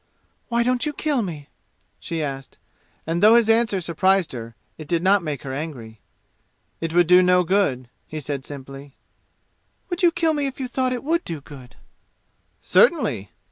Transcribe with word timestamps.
"Why 0.47 0.63
don't 0.63 0.83
you 0.87 0.93
kill 0.93 1.21
me?" 1.21 1.47
she 1.99 2.23
asked, 2.23 2.57
and 3.05 3.21
though 3.21 3.35
his 3.35 3.51
answer 3.51 3.79
surprised 3.79 4.31
her, 4.31 4.55
it 4.75 4.87
did 4.87 5.03
not 5.03 5.21
make 5.21 5.43
her 5.43 5.53
angry. 5.53 6.01
"It 6.79 6.91
would 6.91 7.05
do 7.05 7.21
no 7.21 7.43
good," 7.43 7.87
he 8.07 8.19
said 8.19 8.43
simply. 8.43 8.95
"Would 9.91 10.01
you 10.01 10.11
kill 10.11 10.33
me 10.33 10.47
if 10.47 10.59
you 10.59 10.67
thought 10.67 10.91
it 10.91 11.03
would 11.03 11.23
do 11.23 11.39
good?" 11.39 11.75
"Certainly!" 12.63 13.29